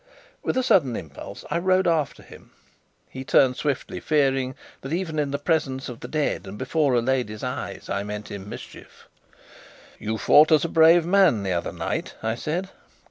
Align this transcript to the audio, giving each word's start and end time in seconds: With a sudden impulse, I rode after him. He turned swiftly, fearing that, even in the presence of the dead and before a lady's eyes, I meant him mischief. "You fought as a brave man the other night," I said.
With 0.41 0.57
a 0.57 0.63
sudden 0.63 0.95
impulse, 0.95 1.45
I 1.51 1.59
rode 1.59 1.87
after 1.87 2.23
him. 2.23 2.49
He 3.07 3.23
turned 3.23 3.55
swiftly, 3.55 3.99
fearing 3.99 4.55
that, 4.81 4.91
even 4.93 5.19
in 5.19 5.29
the 5.29 5.37
presence 5.37 5.89
of 5.89 5.99
the 5.99 6.07
dead 6.07 6.47
and 6.47 6.57
before 6.57 6.95
a 6.95 7.01
lady's 7.01 7.43
eyes, 7.43 7.87
I 7.87 8.01
meant 8.01 8.31
him 8.31 8.49
mischief. 8.49 9.07
"You 9.99 10.17
fought 10.17 10.51
as 10.51 10.65
a 10.65 10.69
brave 10.69 11.05
man 11.05 11.43
the 11.43 11.53
other 11.53 11.71
night," 11.71 12.15
I 12.23 12.33
said. 12.33 12.69